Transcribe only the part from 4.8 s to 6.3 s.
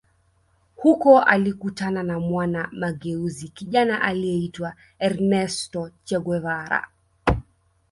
Ernesto Che